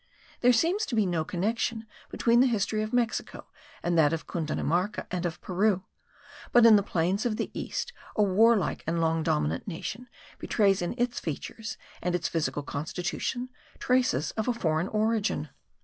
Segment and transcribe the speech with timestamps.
[0.39, 3.45] There seems to be no connection between the history of Mexico
[3.83, 5.83] and that of Cundinamarca and of Peru;
[6.51, 10.07] but in the plains of the east a warlike and long dominant nation
[10.39, 15.49] betrays in its features and its physical constitution traces of a foreign origin.